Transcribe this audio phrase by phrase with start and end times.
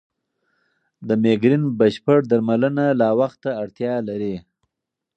[1.07, 4.35] د مېګرین بشپړ درملنه لا وخت ته اړتیا لري.